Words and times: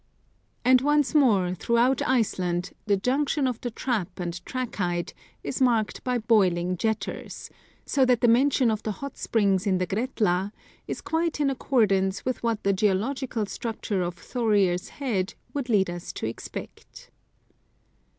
And 0.65 0.81
once 0.81 1.13
more, 1.13 1.53
throughout 1.53 2.01
Iceland, 2.01 2.71
the 2.87 2.97
junction 2.97 3.45
of 3.45 3.61
the 3.61 3.69
trap 3.69 4.19
and 4.19 4.43
trachyte 4.47 5.13
is 5.43 5.61
marked 5.61 6.03
by 6.03 6.17
boiling 6.17 6.75
jetters; 6.75 7.51
so 7.85 8.03
that 8.05 8.21
the 8.21 8.27
mention 8.27 8.71
of 8.71 8.81
the 8.81 8.93
hot 8.93 9.15
springs 9.15 9.67
in 9.67 9.77
the 9.77 9.85
Gretla 9.85 10.53
is 10.87 11.01
quite 11.01 11.39
in 11.39 11.51
accordance 11.51 12.25
with 12.25 12.41
what 12.41 12.63
the 12.63 12.73
geological 12.73 13.45
structure 13.45 14.01
of 14.01 14.15
Thorir's 14.15 14.89
Head 14.89 15.35
would 15.53 15.69
lead 15.69 15.87
us 15.87 16.11
to 16.13 16.25
expect. 16.25 17.11